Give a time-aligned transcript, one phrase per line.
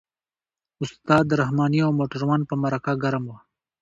[0.83, 3.37] استاد رحماني او موټروان په مرکه ګرم وو.